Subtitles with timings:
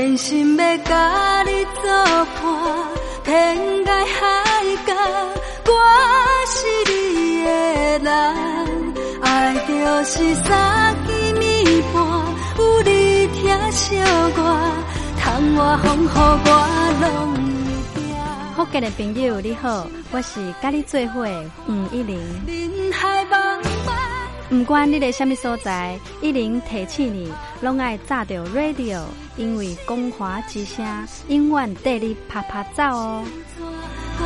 [0.00, 1.82] 真心要甲你作
[2.40, 2.42] 伴，
[3.22, 4.24] 天涯海
[4.86, 4.94] 角，
[5.66, 5.72] 我
[6.46, 6.56] 是
[6.90, 7.50] 你的
[7.98, 8.08] 人。
[9.20, 12.00] 爱就是三更暝半，
[12.56, 13.40] 有你听
[13.72, 13.94] 小
[14.30, 14.40] 歌，
[15.18, 16.48] 窗外风雨我
[17.02, 17.04] 拢
[17.94, 18.02] 会惊。
[18.56, 21.28] 福建的朋友你好，我是甲你做伙
[21.68, 22.18] 吴一玲。
[24.50, 29.00] 不管你在什么所在，一零提起你，拢爱炸着 radio，
[29.36, 30.84] 因为光华之声
[31.28, 33.24] 永远带你啪啪走哦。
[34.18, 34.24] 我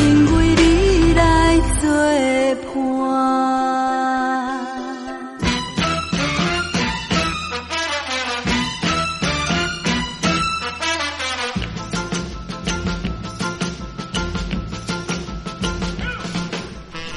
[0.00, 1.86] 因为你来作
[2.64, 2.73] 伴。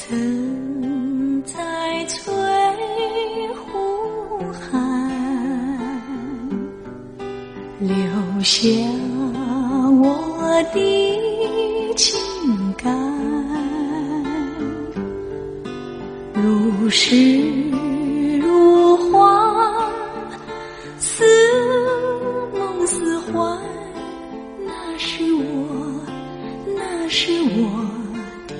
[0.00, 2.32] 曾在翠
[3.56, 4.70] 湖畔
[7.80, 7.90] 留
[8.44, 8.68] 下
[10.00, 12.16] 我的情
[12.76, 12.86] 感，
[16.32, 17.34] 如诗
[18.38, 19.90] 如画，
[21.00, 21.24] 似
[22.56, 23.58] 梦似幻，
[24.64, 26.00] 那是我，
[26.76, 27.77] 那是我。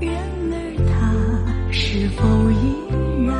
[0.00, 0.12] 然
[0.50, 0.54] 而
[0.90, 2.76] 他是否依
[3.26, 3.34] 然？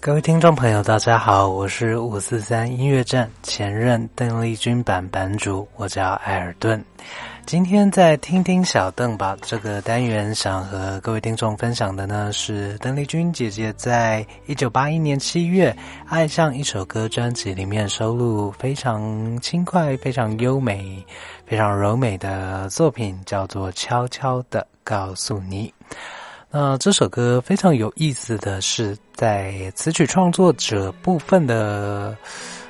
[0.00, 6.82] 各位听众朋友，大家好，我是五四三音乐站前任邓丽君版版主，我叫艾尔顿。
[7.46, 15.70] 今天在听听小邓吧这个单元，想和各位听众分享的呢是邓丽君姐姐在一九八一年七月
[16.08, 21.04] 《爱上一首歌》专辑里面收录非常轻快、非常优美、
[21.46, 25.72] 非常柔美的作品，叫做《悄悄的告诉你》。
[26.50, 32.16] 那这首歌非常有意思的是，在词曲创作者部分的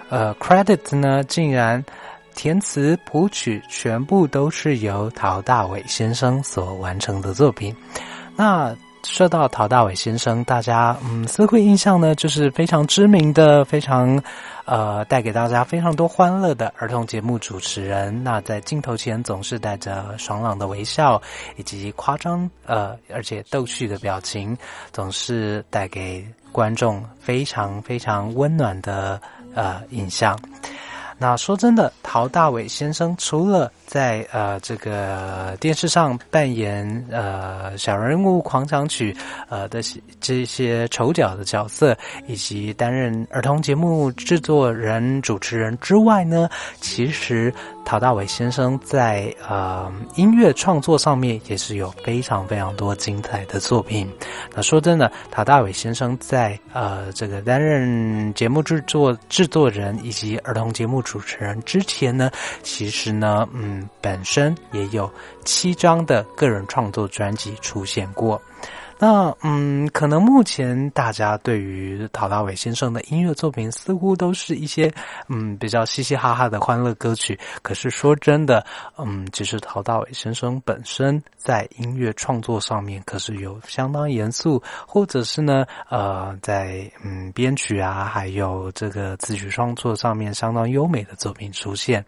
[0.09, 1.83] 呃 credit 呢，竟然。
[2.35, 7.75] 填词谱曲全部都是由陶大伟先生所完成的作品。
[8.37, 8.75] 那
[9.05, 14.19] 说到陶大伟先生，大家嗯，似乎印象呢，就是非常知名的、非常
[14.65, 18.25] 呃，带给大家非常多欢乐的儿童节目主持人。
[18.25, 21.21] 那在镜头前总是带着爽朗的微笑，
[21.57, 24.57] 以及夸张呃，而且逗趣的表情，
[24.91, 29.21] 总是带给观众非常非常温暖的
[29.55, 30.39] 呃印象。
[31.19, 39.17] 那说真的，陶大伟先生除了在呃这个电视上扮演呃小人物狂想曲
[39.49, 39.81] 呃的
[40.21, 46.49] 这些丑角的角色，以及担任儿童节目制作人、主持人之外呢，
[46.81, 47.53] 其实
[47.85, 54.11] 陶大伟先生在呃音乐创作上面也是有非常非常多精彩的作品。
[54.55, 62.29] 那说真的，陶大伟先生在呃这个担任节目制作制作人以及儿童节目主主持人之前呢，
[62.65, 65.09] 其实呢，嗯，本身也有
[65.45, 68.43] 七张的个人创作专辑出现过。
[68.99, 74.93] 那嗯，可能目前大家对于陶大伟先生的音乐作品，似乎都是一些
[75.29, 77.39] 嗯比较嘻嘻哈哈的欢乐歌曲。
[77.63, 78.65] 可是说真的，
[78.97, 92.05] 嗯，其实陶大伟先生本身在音乐创作上面，可是有相当严肃，或者是呢，呃，在嗯编曲啊，还有这个词曲创作上面相当优美的作品出现。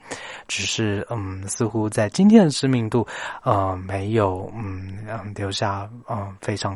[0.47, 3.07] 只是嗯，似乎在今天的知名度，
[3.43, 6.76] 呃，没有嗯留下嗯非常。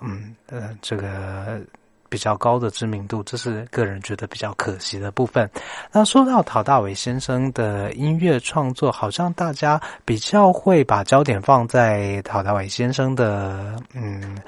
[0.00, 1.60] 嗯呃，这个
[2.08, 5.50] 比较高的知名度，这是个人觉得比较可惜的部分。
[5.90, 14.38] 那说到陶大伟先生的音乐创作，好像大家比较会把焦点放在陶大伟先生的嗯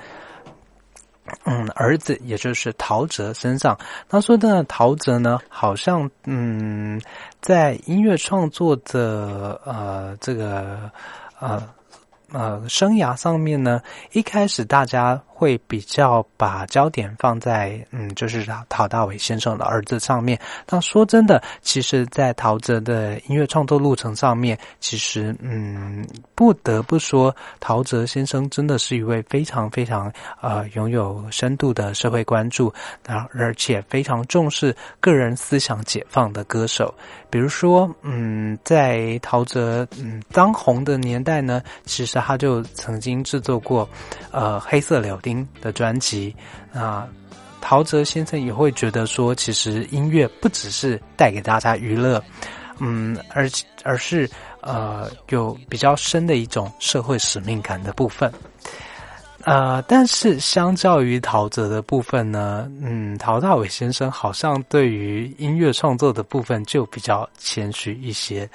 [1.45, 3.77] 嗯儿子，也就是陶喆身上。
[4.09, 7.01] 那说的陶喆呢，好像嗯
[7.41, 10.91] 在音乐创作的呃这个
[11.41, 11.67] 呃。
[12.33, 13.83] 呃，生涯上面呢，
[14.13, 15.23] 一开始大家。
[15.39, 20.37] 会比较把焦点放在嗯，就是陶陶大伟先生的儿子上面。
[20.67, 26.05] 但说真的，其实，在陶喆的音乐创作路程上面，其实嗯，
[26.35, 32.75] 不得不说，陶喆先生真的是一位非常非常呃拥有深度的社会关注，
[33.07, 36.93] 然后而且非常重视个人思想解放的歌手。
[37.31, 43.89] 比如说，嗯，在陶喆嗯当红的年代呢，其实他就曾经制作过
[44.33, 45.17] 呃黑色柳。
[45.61, 46.35] 的专辑
[46.73, 47.09] 啊，
[47.61, 52.23] 陶喆先生也会觉得说，其实音乐不只是带给大家娱乐，
[52.79, 53.49] 嗯，而
[53.83, 54.29] 而是
[54.61, 58.33] 呃有比较深的一种社会使命感的部分。
[59.45, 68.49] 呃，但是相较于陶喆的部分呢，嗯，陶大伟先生好像对于音乐创作的部分就比较谦虚一些。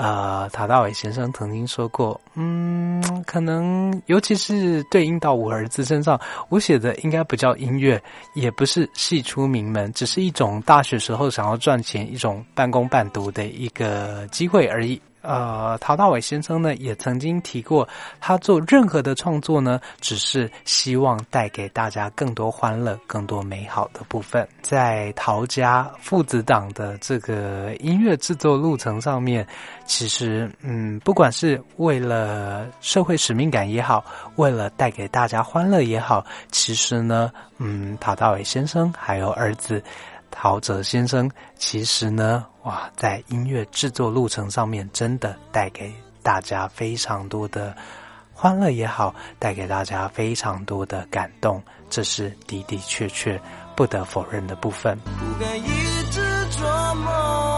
[0.00, 14.98] 呃，塔大伟先生曾经说过，嗯，可能尤其是对应到我儿子身上，我写的应该不叫音乐，也不是戏出名门，只是一种大学时候想要赚钱、一种半工半读的一个机会而已。
[15.22, 17.88] 呃，陶大伟先生呢也曾经提过，
[18.20, 24.46] 他做任何的创作呢，只是希望带给大家更多欢乐、更多美好的部分。
[24.62, 29.46] 在陶家父子档的这个音乐制作路程上面，
[29.84, 34.04] 其实，嗯，不管是为了社会使命感也好，
[34.36, 39.82] 为了带给大家欢乐也好，其实呢，嗯，陶大伟先生还有儿子。
[40.30, 47.74] 陶喆先生，其实呢，哇，在音乐制作路程上面，真的带给大家非常多的
[48.32, 53.40] 欢乐也好，带给大家非常多的感动，这是的的确确
[53.76, 54.98] 不得否认的部分。
[54.98, 55.62] 不敢一
[56.10, 57.49] 直琢磨，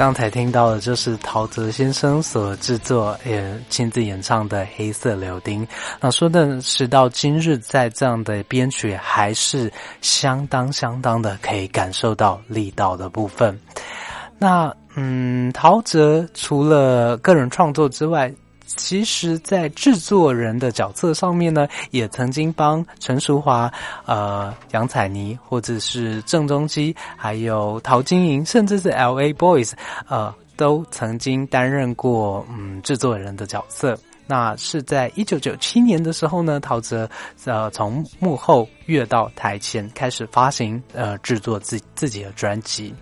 [0.00, 5.62] 刚才听到的就是陶喆先生所制作、也亲自演唱的《黑色柳丁》。
[6.00, 13.60] 那说的是到今日，在这样的编曲还是相当相当的可以感受到力道的部分。
[14.38, 18.32] 那嗯，陶喆除了个人创作之外，
[18.76, 23.70] 其实，在制作人的角色上面呢，也曾经帮陈淑华、
[24.06, 29.32] 呃杨采妮，或者是郑中基，还有陶晶莹，甚至是 L.A.
[29.34, 29.72] Boys，
[30.08, 33.98] 呃，都曾经担任过嗯制作人的角色。
[34.26, 37.08] 那是在一九九七年的时候呢，陶喆
[37.46, 42.94] 呃从幕后跃到台前，开始发行呃制作自自己的专辑。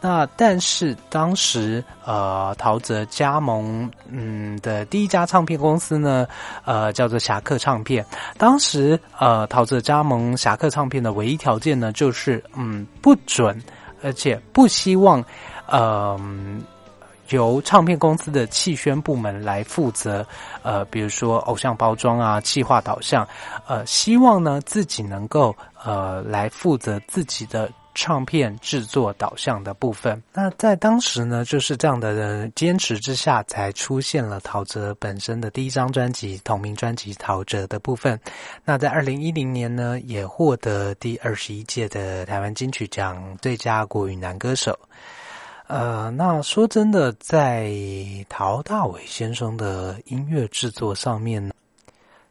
[0.00, 6.26] 那但是当时呃，陶喆加盟嗯的第一家唱片公司呢，
[6.64, 8.04] 呃，叫做侠客唱片。
[8.36, 13.60] 当时呃，陶喆加盟侠客唱片的唯一条件呢，就是嗯不准，
[14.02, 15.24] 而且不希望
[15.66, 16.18] 呃。
[17.30, 20.26] 由唱片公司的气宣部门来负责，
[20.62, 23.28] 呃，比如说偶像包装啊、企划导向，
[23.66, 30.22] 呃，希望呢自己能够呃来负责自己的唱片制作导向的部分。
[30.32, 38.18] 那在当时呢，就是这样的人坚持之下，才出现了陶喆本身的第一张专辑同名专辑《陶喆》的部分。
[38.64, 44.78] 那在二零一零年呢，也获得第二十一届的台湾金曲奖最佳国语男歌手。
[45.66, 47.74] 呃，那说真的，在
[48.28, 51.52] 陶大伟先生的音乐制作上面呢，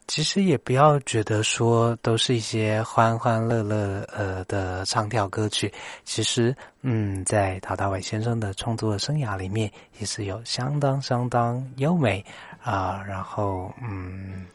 [0.08, 5.72] 其实也不要觉得说都是一些欢欢乐乐呃的唱跳歌曲。
[6.06, 12.26] 其实，嗯，在陶大伟先生的创作生涯里面，也是有相当相当优美
[12.64, 14.46] 啊，然后嗯，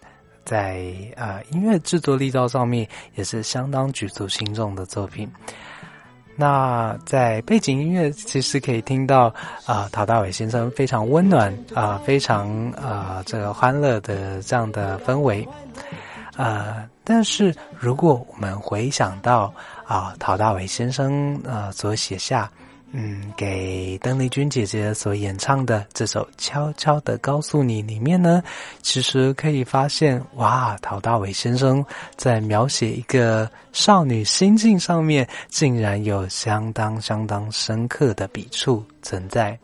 [0.45, 0.87] 在
[1.17, 5.31] 啊音乐制作力道上面也是相当举足轻重的作品。
[6.37, 9.33] 那在背景音乐，其实可以听到
[9.67, 15.47] 啊，陶大伟先生非常温暖啊，非常啊这个欢乐的这样的氛围
[16.37, 16.89] 啊。
[17.05, 19.53] 但是如果我们回想到
[19.85, 22.51] 啊，陶大伟先生啊所写下。
[22.95, 28.43] 嗯，给邓丽君姐姐所演唱的这首《悄悄的告诉你》里面呢，
[28.83, 31.83] 其实可以发现，哇，陶大伟先生
[32.17, 39.59] 在描写一个少女心境上面，竟然有相当相当深刻的笔触存在。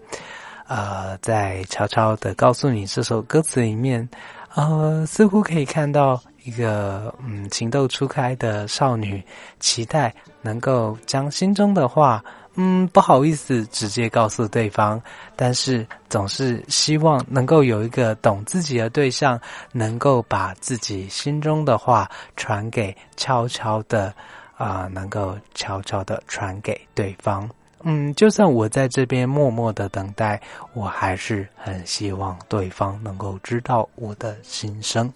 [0.67, 4.09] 呃，在《悄悄的告诉你》这首歌词里面，
[4.55, 9.23] 呃，似乎可以看到一个嗯情窦初开的少女，
[9.61, 12.25] 期待能够将心中的话。
[12.61, 15.01] 嗯，不好意思，直接告诉对方，
[15.37, 19.41] 但是总是希望能够有一个懂自己的对象，
[19.71, 24.13] 能够把自己心中的话传给悄悄的，
[24.57, 27.49] 啊，能够悄悄的传给对方。
[27.85, 30.41] 嗯，就算我在这边默默的等待，
[30.73, 35.09] 我还是很希望对方能够知道我的心声。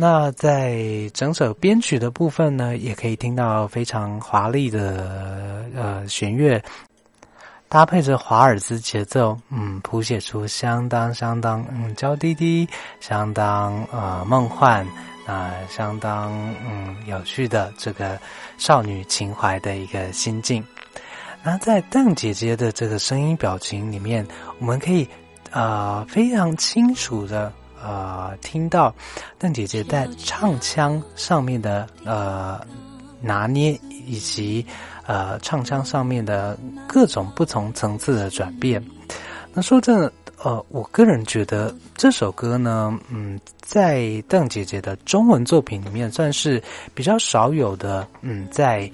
[0.00, 6.58] 那在整首编曲的部分呢，也可以听到非常华丽的呃弦乐，
[7.68, 12.66] 搭配着华尔兹节奏，嗯，谱写出相当相当嗯娇滴滴、
[12.98, 14.86] 相当呃梦幻
[15.26, 16.32] 啊、相当
[16.66, 18.18] 嗯有趣的这个
[18.56, 20.64] 少女情怀的一个心境。
[21.42, 24.26] 那在邓姐姐的这个声音表情里面，
[24.60, 25.06] 我们可以
[25.50, 27.52] 呃非常清楚的。
[27.82, 28.94] 呃，听到
[29.38, 32.60] 邓姐姐在唱腔上面的呃
[33.20, 34.64] 拿捏，以及
[35.06, 38.84] 呃唱腔上面的各种不同层次的转变。
[39.52, 40.12] 那说真的，
[40.42, 46.62] 呃，我个人觉得这首歌呢，嗯，在邓姐姐的中文作品里面算是
[46.94, 48.88] 比较少有的，嗯，在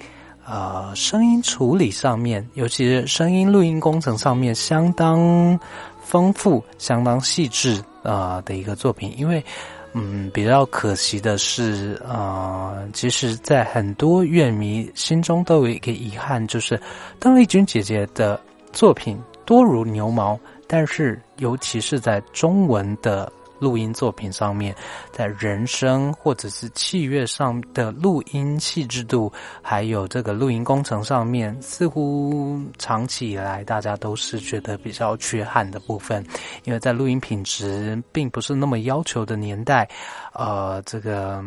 [0.45, 5.59] 呃声音处理上面，尤其是声音录音工程上面，相当
[6.07, 7.83] 丰富、相当细致。
[8.03, 9.43] 啊的一个作品，因为
[9.91, 16.79] 嗯，比较可惜的是，呃，其实，在很多乐迷心中都有一个遗憾，就是
[17.19, 18.39] 邓丽君姐姐的
[18.71, 23.29] 作品多如牛毛，但是尤其是在中文的。
[23.59, 24.75] 录音作品上面，
[25.11, 36.25] 在人声或者是器乐上的录音细致度，还有这个录音工程上面，似乎长期以来大家都是觉得比较缺憾的部分。
[36.63, 39.87] 因为在录音品质并不是那么要求的年代，
[40.33, 41.43] 呃，这个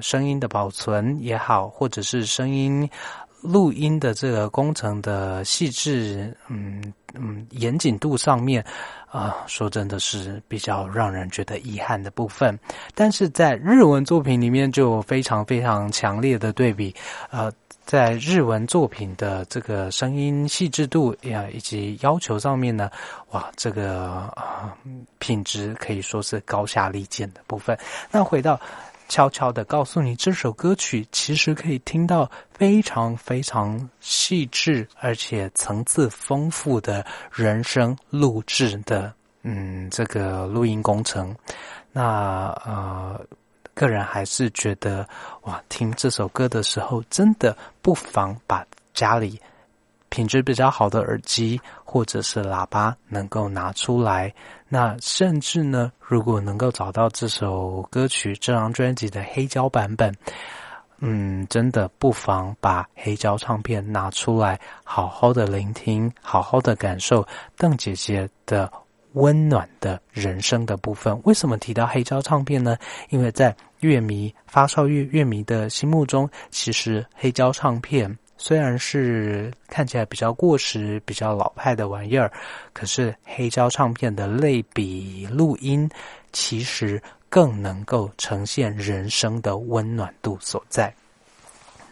[0.00, 2.88] 声音的保存也好，或者是声音
[3.44, 6.82] 录音的这个工程的细致，嗯
[7.14, 8.64] 嗯，严谨度上面。
[9.08, 12.58] 啊，说真的是比较让人觉得遗憾的部分，
[12.96, 16.92] 但是在日文作品里面就非常非常强烈的对比。
[17.30, 17.48] 呃，
[17.84, 22.90] 在日文作品的这个声音细致度呀以及要求上面呢，
[23.30, 24.76] 哇，这个啊
[25.20, 27.78] 品质可以说是高下立见的部分。
[28.10, 28.60] 那回到。
[29.14, 41.32] 悄悄的告诉你，这首歌曲其实可以听到非常非常细致而且层次丰富的人声录制的，嗯，这个录音工程。
[41.92, 43.24] 那呃，
[43.72, 45.08] 个人还是觉得，
[45.42, 49.40] 哇，听这首歌的时候，真的不妨把家里。
[50.08, 54.32] 品质比较好的耳机或者是喇叭能够拿出来，
[54.74, 60.12] 那甚至呢，如果能够找到这首歌曲这张专辑的黑胶版本，
[60.98, 67.24] 嗯，真的不妨把黑胶唱片拿出来，好好的聆听，好好的感受
[67.56, 68.68] 邓姐姐的
[69.12, 71.16] 温暖的人生的部分。
[71.22, 72.76] 为什么提到黑胶唱片呢？
[73.10, 78.18] 因为在乐迷、发烧乐乐迷的心目中，其实黑胶唱片。
[78.36, 82.30] 虽然是看起来比较过时、比较老派的玩意儿，
[82.72, 85.88] 可是黑胶唱片的类比录音，
[86.32, 90.92] 其实更能够呈现人生的温暖度所在。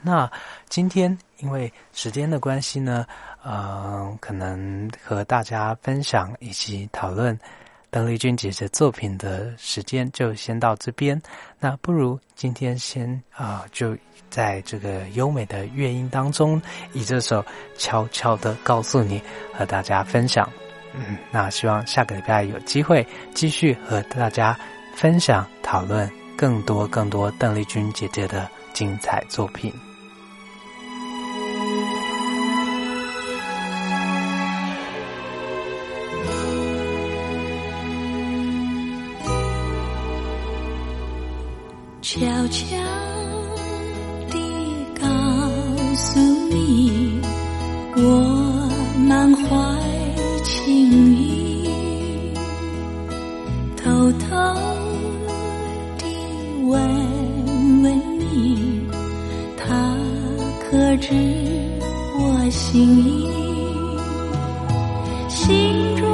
[0.02, 0.30] 那
[0.68, 3.06] 今天因为时间的关系呢，
[3.44, 7.38] 呃，可能和大家分享以及讨论
[7.92, 11.22] 邓丽君姐姐作品的时间就先到这边。
[11.60, 13.96] 那不如今天先啊就。
[14.30, 16.58] 在这个优美的乐音当中，
[16.94, 17.44] 以这首
[17.76, 19.20] 悄悄的告诉你，
[19.52, 20.48] 和大家分享。
[20.94, 24.58] 嗯，那希望下个礼拜有机会继续和大家
[24.96, 29.70] 分享、讨论更多更多邓丽君姐姐的精彩作品。
[42.02, 42.76] 悄悄
[44.28, 44.36] 地
[45.00, 45.06] 告。
[45.94, 46.18] 诉
[46.50, 47.20] 你，
[47.96, 48.00] 我
[49.08, 49.46] 满怀
[50.42, 51.68] 情意，
[53.76, 54.26] 偷偷
[55.98, 56.04] 地
[56.64, 58.80] 问问你，
[59.56, 59.94] 他
[60.60, 61.14] 可知
[62.18, 63.28] 我心意？
[65.28, 66.11] 心中。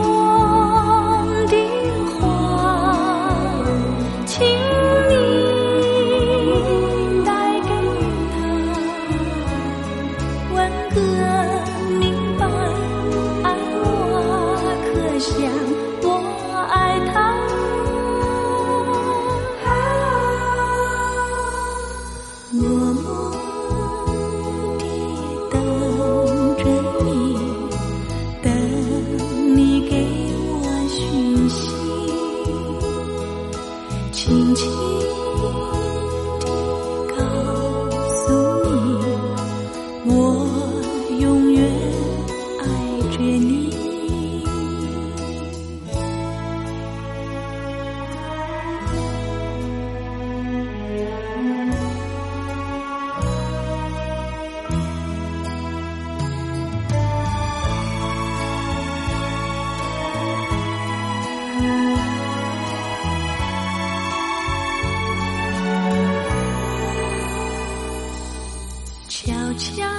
[69.58, 69.97] 轻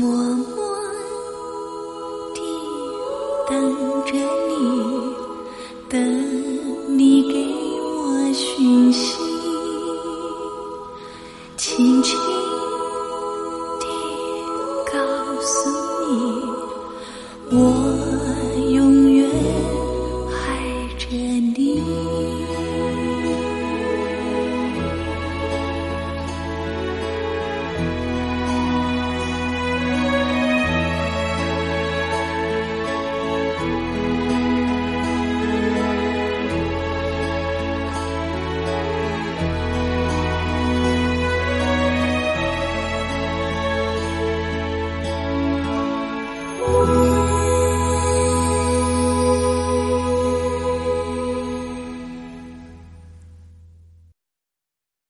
[0.00, 0.57] muông